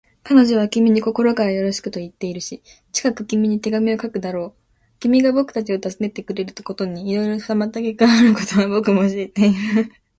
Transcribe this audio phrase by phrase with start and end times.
[0.23, 4.73] 彼女は君に心からよろしくといっているし、近く君に手紙を書くだろう。
[4.99, 9.91] 君がぼくたちを訪ねてくれることにいろいろ妨げがあることは、ぼくも知っている。